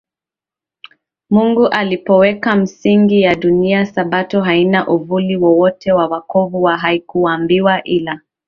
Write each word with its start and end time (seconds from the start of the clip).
Mungu 1.29 1.67
alipoweka 1.67 2.55
misingi 2.55 3.21
ya 3.21 3.35
dunia 3.35 3.85
Sabato 3.85 4.41
haina 4.41 4.87
uvuli 4.87 5.35
wowote 5.37 5.91
wa 5.91 6.07
wokovu 6.07 6.67
na 6.67 6.77
haikuumbwa 6.77 7.83
ili 7.83 8.11